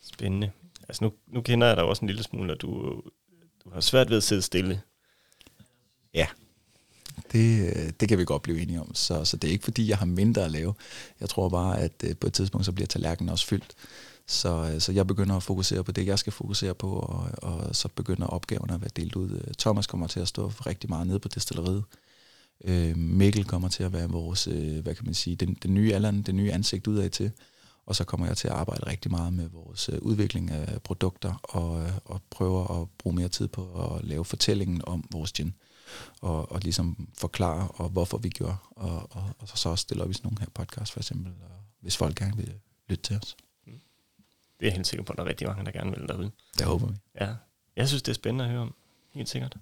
[0.03, 0.51] Spændende.
[0.88, 3.03] Altså nu, nu kender jeg dig også en lille smule, at du,
[3.64, 4.81] du har svært ved at sidde stille.
[6.14, 6.27] Ja,
[7.33, 8.94] det, det kan vi godt blive enige om.
[8.94, 10.74] Så, så det er ikke fordi, jeg har mindre at lave.
[11.20, 13.74] Jeg tror bare, at øh, på et tidspunkt, så bliver tallerkenen også fyldt.
[14.29, 17.77] Så, øh, så jeg begynder at fokusere på det, jeg skal fokusere på, og, og
[17.77, 19.31] så begynder opgaverne at være delt ud.
[19.31, 21.85] Øh, Thomas kommer til at stå rigtig meget nede på destilleriet.
[22.64, 25.95] Øh, Mikkel kommer til at være vores, øh, hvad kan man sige, den, den nye
[25.95, 27.31] Allan, det nye ansigt udad til.
[27.87, 31.35] Og så kommer jeg til at arbejde rigtig meget med vores øh, udvikling af produkter
[31.43, 35.55] og, øh, og prøver at bruge mere tid på at lave fortællingen om vores gin.
[36.21, 40.11] Og, og ligesom forklare, og hvorfor vi gjorde, og, og, og så også stille op
[40.11, 41.33] i sådan nogle her podcast for eksempel,
[41.81, 42.55] hvis folk gerne vil
[42.88, 43.37] lytte til os.
[44.61, 46.31] Det er jeg helt sikker på, at der er rigtig mange, der gerne vil derude.
[46.59, 46.94] Det håber vi.
[47.21, 47.35] Ja,
[47.77, 48.75] jeg synes, det er spændende at høre om.
[49.14, 49.57] Helt sikkert.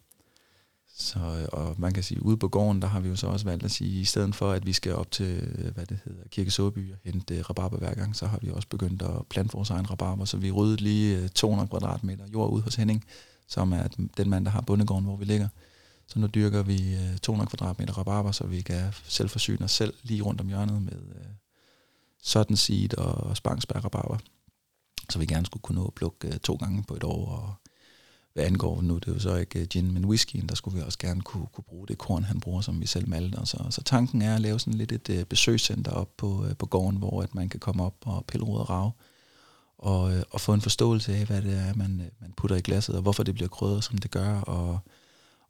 [0.99, 3.65] Så, og man kan sige, ude på gården, der har vi jo så også valgt
[3.65, 5.41] at sige, i stedet for at vi skal op til,
[5.75, 9.03] hvad det hedder, Kirke Såby og hente rabarber hver gang, så har vi også begyndt
[9.03, 12.75] at plante vores egen rabarber, så vi ryddede lige 200 øh, kvadratmeter jord ud hos
[12.75, 13.05] Henning,
[13.47, 15.49] som er den mand, der har bundegården, hvor vi ligger.
[16.07, 19.95] Så nu dyrker vi 200 øh, kvadratmeter rabarber, så vi kan selv forsyne os selv
[20.03, 21.27] lige rundt om hjørnet med øh,
[22.23, 24.19] sådan seed og spangsbær rabarber.
[25.11, 27.55] Så vi gerne skulle kunne nå at plukke to gange på et år, og
[28.35, 30.83] hvad angår nu, det er jo så ikke øh, gin, men whiskyen, der skulle vi
[30.83, 33.45] også gerne kunne, kunne bruge det korn, han bruger, som vi selv malter.
[33.45, 36.99] Så, så tanken er at lave sådan lidt et uh, besøgscenter op på, på gården,
[36.99, 38.93] hvor at man kan komme op og pille rod og rave,
[39.79, 43.03] og, og få en forståelse af, hvad det er, man, man putter i glasset, og
[43.03, 44.79] hvorfor det bliver krydret, som det gør, og,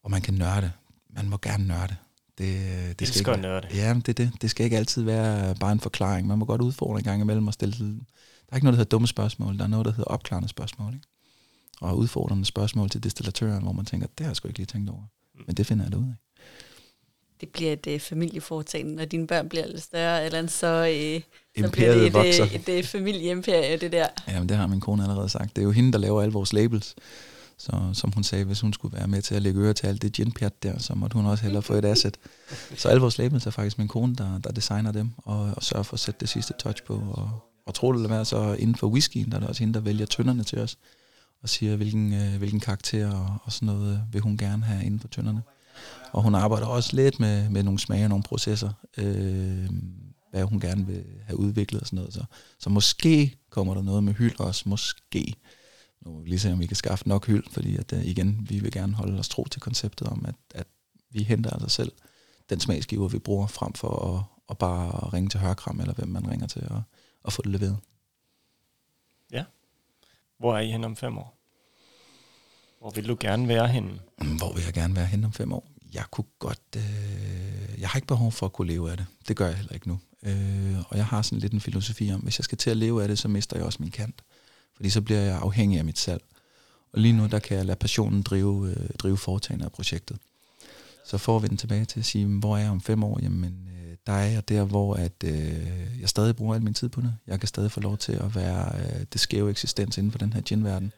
[0.03, 0.73] og man kan nørde.
[1.11, 1.97] Man må gerne nørde.
[2.39, 3.69] Det, det skal ikke, nørde.
[3.75, 4.33] Ja, det det.
[4.43, 6.27] Det skal ikke altid være bare en forklaring.
[6.27, 8.01] Man må godt udfordre en gang imellem og stille...
[8.47, 9.59] Der er ikke noget, der hedder dumme spørgsmål.
[9.59, 10.95] Der er noget, der hedder opklarende spørgsmål.
[10.95, 11.07] Ikke?
[11.81, 14.91] og udfordrende spørgsmål til distillatøren, hvor man tænker, det har jeg sgu ikke lige tænkt
[14.91, 15.03] over.
[15.35, 15.41] Mm.
[15.47, 16.15] Men det finder jeg da ud af.
[17.41, 21.71] Det bliver et uh, familieforetagende, når dine børn bliver lidt større, eller så, uh, så
[21.73, 24.07] bliver det et, uh, et, et, et familieimperie, det der.
[24.29, 25.57] Jamen, det har min kone allerede sagt.
[25.57, 26.95] Det er jo hende, der laver alle vores labels.
[27.59, 30.03] Så som hun sagde, hvis hun skulle være med til at lægge øre til alt
[30.03, 30.33] det gin
[30.63, 32.17] der, så måtte hun også hellere få et asset.
[32.77, 35.83] Så alle vores labels er faktisk min kone, der, der designer dem, og, og sørger
[35.83, 36.95] for at sætte det sidste touch på.
[36.95, 37.31] Og,
[37.67, 39.81] og tro det eller være, så inden for whiskyen, der er det også hende, der
[39.81, 40.79] vælger tønderne til os
[41.43, 44.85] og siger, hvilken, øh, hvilken karakter og, og sådan noget øh, vil hun gerne have
[44.85, 45.43] inden for tønderne.
[46.13, 49.71] Og hun arbejder også lidt med, med nogle smage og nogle processer, øh,
[50.31, 52.15] hvad hun gerne vil have udviklet og sådan noget.
[52.15, 52.25] Så,
[52.59, 55.35] så måske kommer der noget med hyld også, måske.
[56.05, 58.47] Nu må vi lige se, om vi kan skaffe nok hyld, fordi at, øh, igen,
[58.49, 60.67] vi vil gerne holde os tro til konceptet om, at, at
[61.11, 61.93] vi henter altså selv
[62.51, 66.31] den smagsgiver, vi bruger, frem for at, at bare ringe til Hørkram, eller hvem man
[66.31, 66.83] ringer til, og,
[67.27, 67.79] og få det leveret.
[69.33, 69.45] Ja.
[70.39, 71.39] Hvor er I hen om fem år?
[72.81, 74.01] Hvor vil du gerne være henne?
[74.39, 75.69] Hvor vil jeg gerne være henne om fem år?
[75.95, 76.61] Jeg kunne godt...
[76.77, 79.07] Øh, jeg har ikke behov for at kunne leve af det.
[79.29, 79.99] Det gør jeg heller ikke nu.
[80.23, 83.03] Øh, og jeg har sådan lidt en filosofi om, hvis jeg skal til at leve
[83.03, 84.23] af det, så mister jeg også min kant.
[84.77, 86.23] Fordi så bliver jeg afhængig af mit salg.
[86.93, 90.19] Og lige nu, der kan jeg lade passionen drive, øh, drive foretagende af projektet.
[91.07, 93.19] Så får vi den tilbage til at sige, hvor er jeg om fem år?
[93.23, 96.89] Jamen, øh, der er jeg der, hvor at, øh, jeg stadig bruger al min tid
[96.89, 97.15] på det.
[97.27, 100.33] Jeg kan stadig få lov til at være øh, det skæve eksistens inden for den
[100.33, 100.93] her genverden.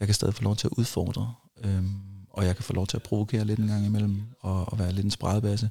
[0.00, 1.94] Jeg kan stadig få lov til at udfordre, øhm,
[2.30, 4.92] og jeg kan få lov til at provokere lidt en gang imellem, og, og være
[4.92, 5.70] lidt en spredbasse.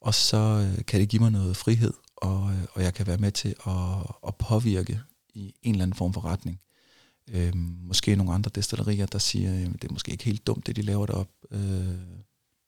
[0.00, 3.18] Og så øh, kan det give mig noget frihed, og, øh, og jeg kan være
[3.18, 5.00] med til at, at påvirke
[5.34, 6.60] i en eller anden form for retning.
[7.28, 10.76] Øhm, måske nogle andre destillerier, der siger, at det er måske ikke helt dumt, det
[10.76, 11.28] de laver derop.
[11.50, 11.94] Øh,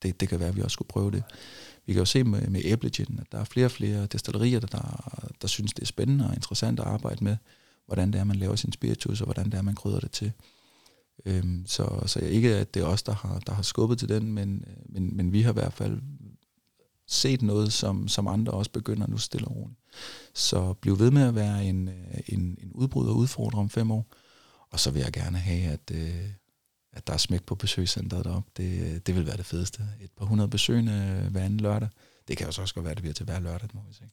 [0.03, 1.23] det, det kan være, at vi også skulle prøve det.
[1.87, 4.67] Vi kan jo se med, med æblegin, at der er flere og flere destillerier, der,
[4.67, 7.37] der, der synes, det er spændende og interessant at arbejde med,
[7.87, 10.33] hvordan det er, man laver sin spiritus, og hvordan det er, man krydder det til.
[11.27, 14.33] Øhm, så, så ikke, at det er os, der har, der har skubbet til den,
[14.33, 16.01] men, øh, men, men vi har i hvert fald
[17.07, 19.79] set noget, som, som andre også begynder nu stille og roligt.
[20.35, 23.91] Så bliv ved med at være en, øh, en, en udbrud og udfordrer om fem
[23.91, 24.07] år,
[24.71, 26.31] og så vil jeg gerne have, at, øh,
[26.92, 28.50] at der er smæk på besøgscenteret deroppe.
[28.57, 29.83] Det, det vil være det fedeste.
[30.00, 31.88] Et par hundrede besøgende hver anden lørdag.
[32.28, 33.94] Det kan jo så også godt være, at det bliver til hver lørdag, må vi
[33.94, 34.05] se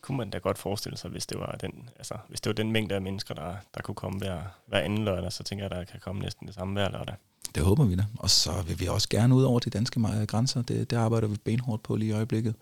[0.00, 2.72] kunne man da godt forestille sig, hvis det var den, altså, hvis det var den
[2.72, 5.78] mængde af mennesker, der, der kunne komme hver, hver anden lørdag, så tænker jeg, at
[5.78, 7.14] der kan komme næsten det samme hver lørdag.
[7.54, 8.04] Det håber vi da.
[8.18, 10.62] Og så vil vi også gerne ud over de danske grænser.
[10.62, 12.54] Det, det arbejder vi benhårdt på lige i øjeblikket.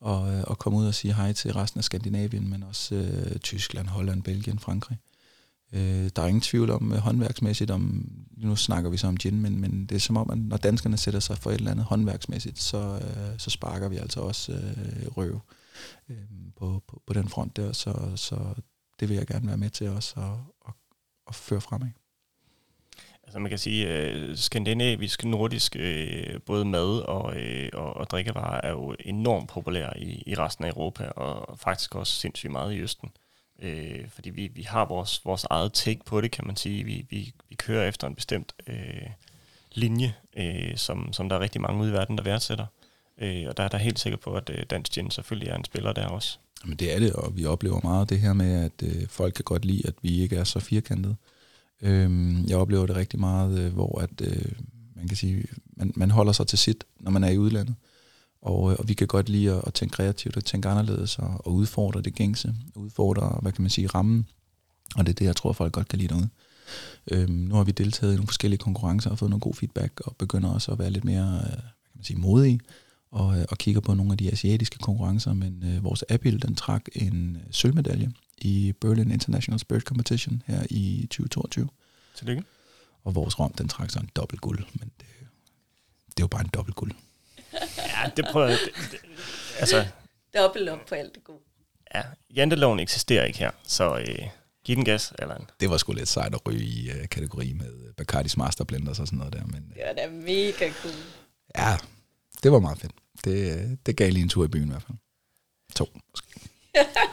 [0.00, 3.38] Og, øh, og komme ud og sige hej til resten af Skandinavien, men også øh,
[3.38, 4.98] Tyskland, Holland, Belgien, Frankrig.
[5.72, 9.40] Øh, der er ingen tvivl om øh, håndværksmæssigt, om, nu snakker vi så om gin,
[9.40, 11.86] men, men det er som om, at når danskerne sætter sig for et eller andet
[11.86, 15.40] håndværksmæssigt, så, øh, så sparker vi altså også øh, røv
[16.08, 16.16] øh,
[16.56, 18.54] på, på, på den front der, så, så
[19.00, 20.74] det vil jeg gerne være med til også at, at,
[21.28, 21.88] at føre fremad.
[23.22, 28.60] Altså man kan sige, øh, skandinavisk, nordisk, øh, både mad og, øh, og, og drikkevarer
[28.60, 32.78] er jo enormt populære i, i resten af Europa, og faktisk også sindssygt meget i
[32.78, 33.10] Østen.
[33.62, 36.84] Øh, fordi vi, vi har vores, vores eget take på det, kan man sige.
[36.84, 39.10] Vi, vi, vi kører efter en bestemt øh,
[39.72, 42.66] linje, øh, som, som der er rigtig mange ude i verden, der værdsætter.
[43.20, 45.64] Øh, og der er der helt sikker på, at øh, Dansk Gin selvfølgelig er en
[45.64, 46.38] spiller der også.
[46.64, 49.44] Jamen det er det, og vi oplever meget det her med, at øh, folk kan
[49.44, 51.16] godt lide, at vi ikke er så firkantede.
[51.82, 54.52] Øh, jeg oplever det rigtig meget, øh, hvor at, øh,
[54.96, 55.44] man kan sige,
[55.76, 57.74] man, man holder sig til sit, når man er i udlandet.
[58.48, 61.40] Og, øh, og vi kan godt lide at, at tænke kreativt og tænke anderledes og,
[61.44, 64.26] og udfordre det gængse, udfordre, hvad kan man sige, rammen.
[64.96, 66.28] Og det er det, jeg tror, folk godt kan lide derude.
[67.10, 70.16] Øhm, nu har vi deltaget i nogle forskellige konkurrencer og fået noget god feedback, og
[70.16, 72.60] begynder også at være lidt mere, øh, hvad kan man sige, modige
[73.10, 76.54] og, øh, og kigger på nogle af de asiatiske konkurrencer, men øh, vores Abil, den
[76.54, 81.68] trak en sølvmedalje i Berlin International Spirit Competition her i 2022.
[82.16, 82.42] Tillykke.
[83.04, 85.06] Og vores Rom, den trak så en dobbelt guld, men det,
[86.06, 86.92] det er jo bare en dobbelt guld.
[88.04, 88.58] Ja, det prøver jeg.
[89.58, 89.86] Altså,
[90.36, 91.38] dobbelt op på alt det gode.
[91.94, 92.02] Ja,
[92.34, 94.28] janteloven eksisterer ikke her, så øh,
[94.64, 95.46] giv den gas, Allan.
[95.60, 99.06] Det var sgu lidt sejt at ryge i uh, kategori med Bacardi's Master Blenders og
[99.06, 99.44] sådan noget der.
[99.44, 100.94] Men, det var da mega cool.
[101.58, 101.76] Ja,
[102.42, 102.92] det var meget fedt.
[103.24, 104.98] Det, det gav lige en tur i byen i hvert fald.
[105.74, 106.40] To, måske.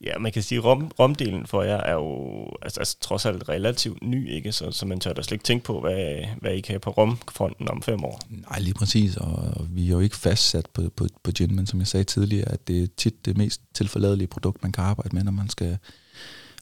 [0.00, 3.48] ja, man kan sige, at rom, romdelen for jer er jo altså, altså, trods alt
[3.48, 4.52] relativt ny, ikke?
[4.52, 7.68] Så, så man tør da slet ikke tænke på, hvad, hvad I kan på romfronten
[7.68, 8.20] om fem år.
[8.30, 11.78] Nej, lige præcis, og vi er jo ikke fastsat på, på, på gin, men som
[11.78, 15.24] jeg sagde tidligere, at det er tit det mest tilforladelige produkt, man kan arbejde med,
[15.24, 15.78] når man skal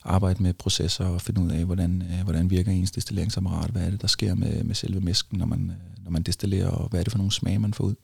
[0.05, 3.89] arbejde med processer og finde ud af, hvordan, øh, hvordan virker ens destilleringsapparat, hvad er
[3.89, 6.99] det, der sker med, med selve mæsken, når man, øh, når man destillerer, og hvad
[6.99, 7.95] er det for nogle smage, man får ud.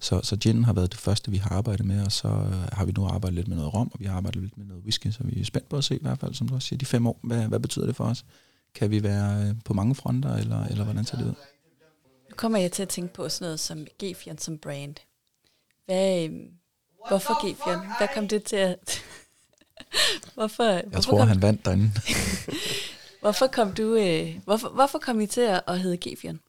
[0.00, 2.84] Så, så gin har været det første, vi har arbejdet med, og så øh, har
[2.84, 5.10] vi nu arbejdet lidt med noget rom, og vi har arbejdet lidt med noget whisky,
[5.10, 6.86] så vi er spændt på at se i hvert fald, som du også siger, de
[6.86, 7.18] fem år.
[7.22, 8.24] Hvad, hvad betyder det for os?
[8.74, 11.34] Kan vi være på mange fronter, eller, eller hvordan ser det ud?
[12.30, 14.94] Nu kommer jeg til at tænke på sådan noget som G4 som brand.
[15.86, 16.28] Hvad,
[17.08, 17.96] hvorfor G4?
[17.98, 18.76] Hvad kom det til at...
[20.34, 21.92] hvorfor, jeg hvorfor tror, kom, han vandt derinde.
[23.22, 23.94] hvorfor kom du...
[23.94, 26.47] Øh, hvorfor, hvorfor kom I til at, at hedde G4?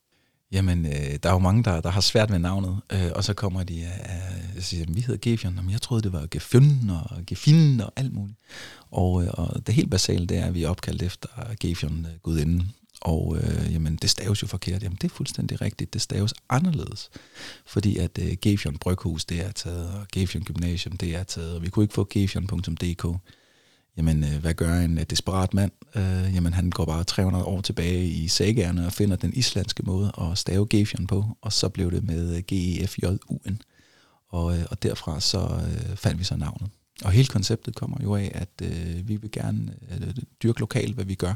[0.51, 3.33] Jamen, øh, der er jo mange, der, der har svært med navnet, øh, og så
[3.33, 7.81] kommer de øh, siger, vi hedder Gefion, men jeg troede, det var Gefyn og Gefin
[7.81, 8.37] og alt muligt.
[8.91, 11.27] Og, øh, og det helt basale, det er, at vi er opkaldt efter
[11.59, 12.71] Gefion, øh, gudinden.
[13.01, 14.83] Og øh, jamen, det staves jo forkert.
[14.83, 15.93] Jamen, det er fuldstændig rigtigt.
[15.93, 17.09] Det staves anderledes.
[17.65, 21.61] Fordi at øh, Gefion Bryghus, det er taget, og Gefion Gymnasium, det er taget, og
[21.61, 23.05] vi kunne ikke få gefion.dk
[23.99, 25.71] jamen øh, hvad gør en øh, desperat mand?
[25.95, 30.11] Øh, jamen han går bare 300 år tilbage i sagerne og finder den islandske måde
[30.21, 33.61] at stave Gefion på, og så blev det med øh, G-E-F-J-U-N.
[34.29, 36.69] Og, øh, og derfra så øh, fandt vi så navnet.
[37.03, 41.05] Og hele konceptet kommer jo af, at øh, vi vil gerne øh, dyrke lokalt, hvad
[41.05, 41.33] vi gør.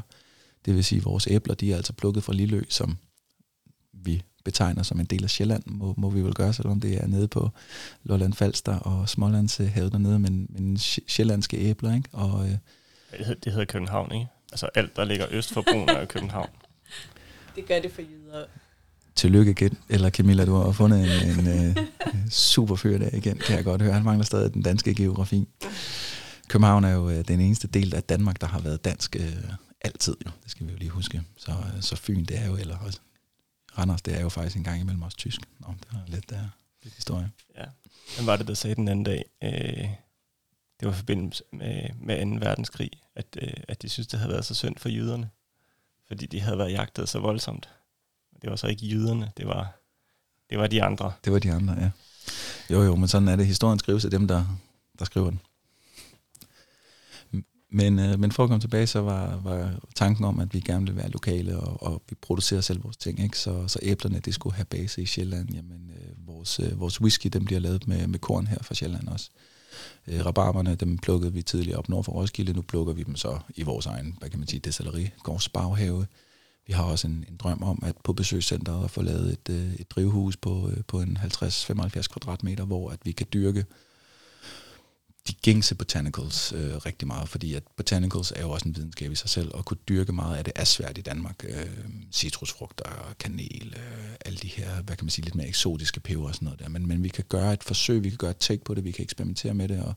[0.64, 2.96] Det vil sige, at vores æbler, de er altså plukket fra Lilleø, som
[3.92, 7.06] vi betegner som en del af Sjælland, må, må vi vel gøre, selvom det er
[7.06, 7.50] nede på
[8.04, 10.78] Lolland Falster og Smålands havet dernede, men, men
[11.08, 12.08] sjællandske æbler, ikke?
[12.12, 12.58] Og, øh, det,
[13.18, 14.26] hedder, det hedder København, ikke?
[14.52, 16.48] Altså alt, der ligger øst for broen, er København.
[17.56, 18.44] Det gør det for jyder.
[19.14, 21.48] Tillykke igen, eller Camilla, du har fundet en, en,
[22.14, 23.92] en super fyr der igen, kan jeg godt høre.
[23.92, 25.48] Han mangler stadig den danske geografi.
[26.48, 29.36] København er jo øh, den eneste del af Danmark, der har været dansk øh,
[29.80, 30.30] altid, jo.
[30.42, 31.22] det skal vi jo lige huske.
[31.36, 32.76] Så, øh, så Fyn, det er jo, eller
[33.78, 35.40] Randers, det er jo faktisk en gang imellem også tysk.
[35.58, 36.48] Nå, det er lidt, der,
[36.82, 37.30] lidt historie.
[37.56, 37.64] Ja.
[38.16, 39.24] Hvem var det, der sagde den anden dag?
[39.42, 39.88] Øh,
[40.80, 42.46] det var i forbindelse med, med 2.
[42.46, 45.30] verdenskrig, at, øh, at de synes, det havde været så synd for jyderne.
[46.08, 47.68] Fordi de havde været jagtet så voldsomt.
[48.42, 49.72] Det var så ikke jyderne, det var,
[50.50, 51.12] det var de andre.
[51.24, 51.90] Det var de andre, ja.
[52.70, 53.46] Jo, jo, men sådan er det.
[53.46, 54.58] Historien skrives af dem, der,
[54.98, 55.40] der skriver den.
[57.74, 60.84] Men, øh, men for at komme tilbage, så var, var tanken om, at vi gerne
[60.84, 63.20] ville være lokale, og, og vi producerer selv vores ting.
[63.20, 63.38] Ikke?
[63.38, 65.54] Så, så æblerne, det skulle have base i Sjælland.
[65.54, 69.08] Jamen, øh, vores, øh, vores whisky, den bliver lavet med, med korn her fra Sjælland
[69.08, 69.30] også.
[70.06, 72.52] Øh, rabarberne, dem plukkede vi tidligere op nord for Roskilde.
[72.52, 76.06] Nu plukker vi dem så i vores egen, hvad kan man sige, destilleri, Gårds Baghave.
[76.66, 79.74] Vi har også en, en drøm om, at på besøgscenteret at få lavet et, øh,
[79.74, 83.64] et drivhus på, øh, på en 50-75 kvadratmeter, hvor at vi kan dyrke
[85.28, 89.14] de gængse botanicals øh, rigtig meget, fordi at botanicals er jo også en videnskab i
[89.14, 91.44] sig selv, og kunne dyrke meget af det er svært i Danmark.
[91.48, 91.66] Øh,
[92.12, 96.34] citrusfrugter, kanel, øh, alle de her, hvad kan man sige, lidt mere eksotiske peber og
[96.34, 96.68] sådan noget der.
[96.68, 98.90] Men, men vi kan gøre et forsøg, vi kan gøre et take på det, vi
[98.90, 99.94] kan eksperimentere med det, og,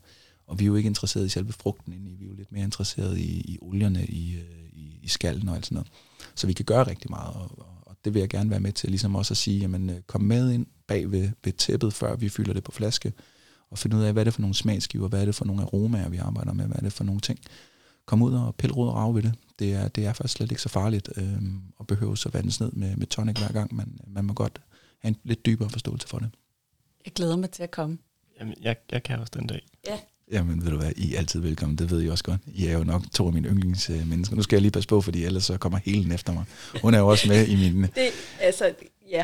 [0.48, 2.64] og vi er jo ikke interesseret i selve frugten indeni, vi er jo lidt mere
[2.64, 5.92] interesseret i, i olierne, i, øh, i, i skallen og alt sådan noget.
[6.36, 8.90] Så vi kan gøre rigtig meget, og, og det vil jeg gerne være med til,
[8.90, 12.30] ligesom også at sige, jamen øh, kom med ind bag ved, ved tæppet, før vi
[12.30, 13.14] fylder det på flaske,
[13.70, 15.62] og finde ud af, hvad er det for nogle smagsgiver, hvad er det for nogle
[15.62, 17.40] aromaer, vi arbejder med, hvad er det for nogle ting.
[18.06, 19.34] Kom ud og pille rod og rave ved det.
[19.60, 21.34] Det er, det er faktisk slet ikke så farligt øh,
[21.80, 23.76] at behøve så vandes ned med, med tonic hver gang.
[23.76, 24.62] Man, man må godt
[25.00, 26.30] have en lidt dybere forståelse for det.
[27.06, 27.98] Jeg glæder mig til at komme.
[28.40, 29.68] Jamen, jeg, jeg kan også den dag.
[29.88, 29.98] Ja.
[30.32, 32.42] Jamen, ved du hvad, I er altid velkommen, det ved I også godt.
[32.48, 34.36] I er jo nok to af mine yndlingsmennesker.
[34.36, 36.44] Nu skal jeg lige passe på, fordi ellers så kommer Helen efter mig.
[36.82, 37.82] Hun er jo også med i min...
[37.82, 38.74] Det, altså,
[39.10, 39.24] ja.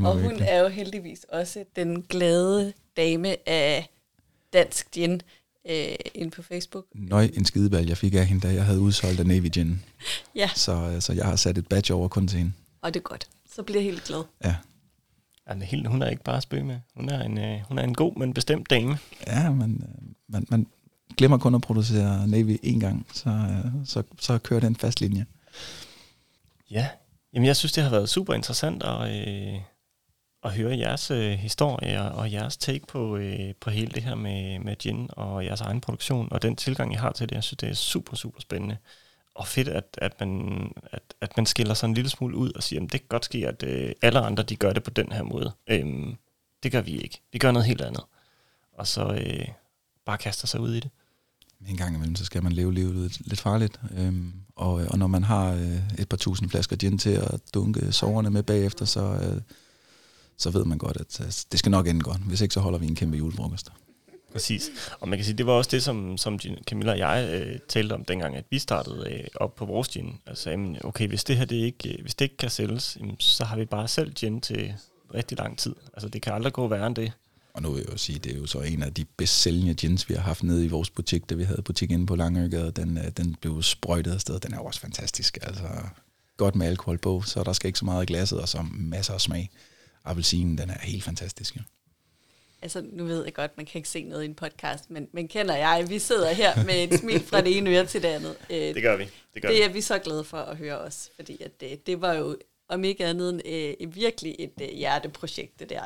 [0.00, 3.88] Og hun er jo heldigvis også den glade dame af
[4.52, 5.22] dansk gin
[5.70, 6.84] øh, inde på Facebook.
[6.94, 9.82] Nøj, en skideball, jeg fik af hende, da jeg havde udsolgt af Navy Gin.
[10.34, 12.52] Ja, Så, øh, så jeg har sat et badge over kun til hende.
[12.82, 13.28] og det er godt.
[13.54, 14.22] Så bliver jeg helt glad.
[14.44, 14.54] Ja,
[15.62, 16.76] helt, hun er ikke bare at spøge med.
[16.94, 18.98] Hun er en, øh, hun er en god, men bestemt dame.
[19.26, 20.66] ja men øh, man, man
[21.16, 25.26] glemmer kun at producere Navy en gang, så, øh, så, så kører den fast linje.
[26.70, 26.88] Ja,
[27.34, 29.60] jamen jeg synes, det har været super interessant at, øh,
[30.44, 34.14] at høre jeres øh, historie og, og jeres take på, øh, på hele det her
[34.14, 37.34] med, med gin og jeres egen produktion, og den tilgang, I har til det.
[37.34, 38.76] Jeg synes, det er super, super spændende.
[39.34, 42.62] Og fedt, at, at, man, at, at man skiller sig en lille smule ud og
[42.62, 45.12] siger, at det kan godt ske, at øh, alle andre de gør det på den
[45.12, 45.52] her måde.
[45.66, 46.16] Øhm,
[46.62, 47.20] det gør vi ikke.
[47.32, 48.02] Vi gør noget helt andet.
[48.72, 49.48] Og så øh,
[50.04, 50.90] bare kaster sig ud i det.
[51.68, 53.80] En gang imellem, så skal man leve livet lidt, lidt farligt.
[53.96, 57.92] Øhm, og, og når man har øh, et par tusind flasker gin til at dunke
[57.92, 59.40] soverne med bagefter, så, øh,
[60.42, 62.20] så ved man godt, at øh, det skal nok ende godt.
[62.20, 63.68] Hvis ikke, så holder vi en kæmpe julefrokost.
[64.32, 64.70] Præcis.
[65.00, 67.92] Og man kan sige, det var også det, som, som Camilla og jeg øh, talte
[67.92, 70.18] om dengang, at vi startede øh, op på vores gin.
[70.26, 73.16] Altså, jamen, okay, hvis det her det ikke, øh, hvis det ikke kan sælges, jamen,
[73.20, 74.74] så har vi bare selv gin til
[75.14, 75.74] rigtig lang tid.
[75.94, 77.12] Altså, det kan aldrig gå værre end det.
[77.54, 79.74] Og nu vil jeg jo sige, det er jo så en af de bedst sælgende
[79.74, 82.70] gins, vi har haft nede i vores butik, da vi havde butik inde på Langørgade.
[82.70, 84.40] Den, øh, den blev sprøjtet afsted.
[84.40, 85.38] Den er jo også fantastisk.
[85.42, 85.68] Altså,
[86.36, 89.14] godt med alkohol på, så der skal ikke så meget i glasset, og så masser
[89.14, 89.50] af smag.
[90.04, 91.56] Appelsinen, den er helt fantastisk.
[91.56, 91.60] Ja.
[92.62, 95.28] Altså, nu ved jeg godt, man kan ikke se noget i en podcast, men, men
[95.28, 98.36] kender jeg, vi sidder her med et smil fra det ene øre til det andet.
[98.50, 99.04] Øh, Det gør vi.
[99.34, 99.62] Det gør det vi.
[99.62, 102.36] er vi så glade for at høre også, fordi at det, det var jo
[102.68, 105.84] om ikke andet øh, virkelig et øh, hjerteprojekt, det der.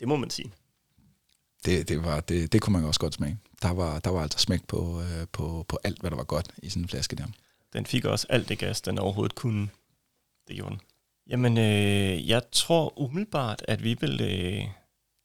[0.00, 0.52] Det må man sige.
[1.64, 3.38] Det, det, var, det, det kunne man også godt smage.
[3.62, 6.50] Der var, der var altså smæk på, øh, på, på alt, hvad der var godt
[6.62, 7.26] i sådan en flaske der.
[7.72, 9.68] Den fik også alt det gas, den overhovedet kunne.
[10.48, 10.80] Det gjorde den.
[11.30, 14.64] Jamen, øh, jeg tror umiddelbart, at vi vil øh,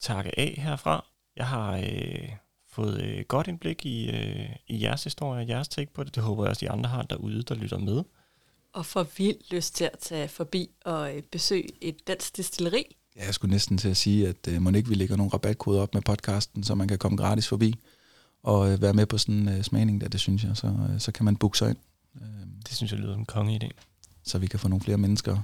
[0.00, 1.04] takke af herfra.
[1.36, 2.28] Jeg har øh,
[2.70, 6.14] fået øh, godt indblik i, øh, i jeres historie og jeres take på det.
[6.14, 8.02] Det håber jeg også, de andre har derude, der lytter med.
[8.74, 12.96] Og får vildt lyst til at tage forbi og øh, besøge et dansk distilleri.
[13.16, 15.82] Ja, jeg skulle næsten til at sige, at øh, må ikke vi lægger nogle rabatkoder
[15.82, 17.74] op med podcasten, så man kan komme gratis forbi
[18.42, 20.56] og øh, være med på sådan en øh, smagning der, det synes jeg.
[20.56, 21.78] Så, øh, så kan man booke sig ind,
[22.22, 23.68] øh, Det synes jeg lyder som en kongeidé.
[24.22, 25.42] så vi kan få nogle flere mennesker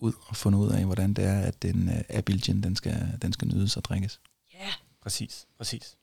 [0.00, 3.08] ud og finde ud af, hvordan det er, at den øh, Abil Gin, den skal,
[3.22, 4.20] den skal nydes og drikkes.
[4.54, 4.68] Ja,
[5.02, 5.96] Præcis, præcis.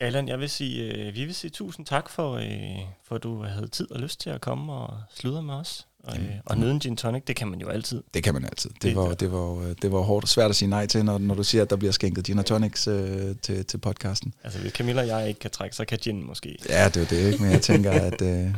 [0.00, 3.42] Allan, jeg vil sige, øh, vi vil sige tusind tak for, øh, for at du
[3.42, 5.86] havde tid og lyst til at komme og sludre med os.
[6.04, 8.02] Og, øh, Jamen, og nyde en gin tonic, det kan man jo altid.
[8.14, 8.70] Det kan man altid.
[8.70, 11.04] Det Det- var, det var, øh, det var hårdt og svært at sige nej til,
[11.04, 14.34] når, når du siger, at der bliver skænket gin og tonics øh, til, til podcasten.
[14.44, 16.58] Altså hvis Camilla og jeg ikke kan trække, så kan gin måske.
[16.68, 18.54] Ja, det var det ikke, men jeg tænker, at, øh,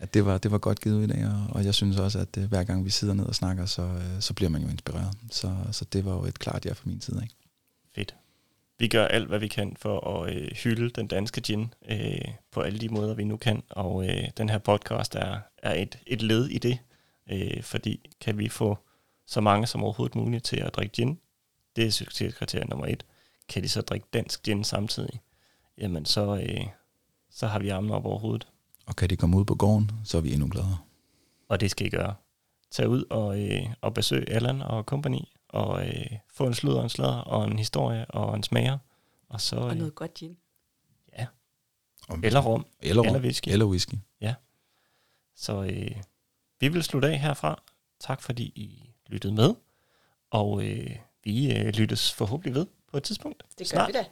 [0.00, 2.38] at det, var, det var godt givet i dag, og, og jeg synes også, at
[2.38, 5.14] øh, hver gang vi sidder ned og snakker, så, øh, så bliver man jo inspireret.
[5.30, 7.20] Så, så det var jo et klart ja fra min side.
[7.22, 7.34] Ikke?
[7.94, 8.14] Fedt.
[8.78, 12.60] Vi gør alt, hvad vi kan for at øh, hylde den danske gin øh, på
[12.60, 13.62] alle de måder, vi nu kan.
[13.70, 16.78] Og øh, den her podcast er, er et, et led i det.
[17.32, 18.78] Øh, fordi kan vi få
[19.26, 21.18] så mange som overhovedet muligt til at drikke gin,
[21.76, 23.04] det er succeskriterie nummer et.
[23.48, 25.20] Kan de så drikke dansk gin samtidig,
[25.78, 26.66] jamen så, øh,
[27.30, 28.46] så har vi armene op over hovedet.
[28.90, 30.78] Og kan de komme ud på gården, så er vi endnu gladere.
[31.48, 32.14] Og det skal I gøre.
[32.70, 36.88] Tag ud og, øh, og besøg Allan og company, og øh, få en sludder, en
[36.88, 38.78] sladder, og en historie, og en smager.
[39.28, 40.36] Og så, og øh, noget godt gin.
[42.08, 42.66] Og, eller rom.
[42.80, 43.48] eller, eller rom, whisky.
[43.48, 43.94] Eller whisky.
[45.36, 46.02] Så øh,
[46.60, 47.62] vi vil slutte af herfra.
[48.00, 49.54] Tak fordi I lyttede med.
[50.30, 53.42] Og øh, vi øh, lyttes forhåbentlig ved på et tidspunkt.
[53.48, 53.88] Det gør Snart.
[53.88, 54.04] vi da.